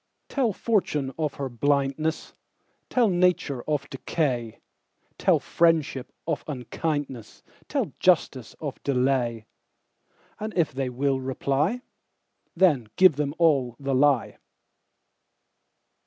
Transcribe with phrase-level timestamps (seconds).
[0.29, 2.33] Tell fortune of her blindness;
[2.89, 4.59] Tell nature of decay;
[5.19, 9.45] Tell friendship of unkindness; Tell justice of delay;
[10.39, 11.81] And if they will reply,
[12.55, 14.37] Then give them all the lie.